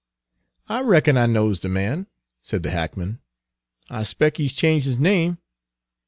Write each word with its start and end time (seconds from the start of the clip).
"I 0.67 0.81
reckon 0.81 1.15
I 1.15 1.27
knows 1.27 1.59
de 1.59 1.69
man," 1.69 2.07
said 2.41 2.63
the 2.63 2.71
hackman. 2.71 3.19
"I 3.87 4.01
'spec' 4.01 4.37
he 4.37 4.47
's 4.47 4.53
changed 4.55 4.87
his 4.87 4.97
name. 4.99 5.37